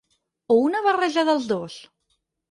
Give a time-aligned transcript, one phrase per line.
[0.53, 1.77] O una barreja dels dos?